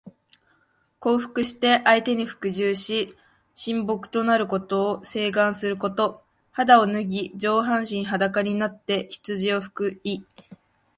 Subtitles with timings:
[0.97, 3.15] 降伏して相手に服従し、
[3.53, 6.23] 臣僕となることを請願すること。
[6.49, 10.21] 肌を脱ぎ、上半身裸になって羊をひく意。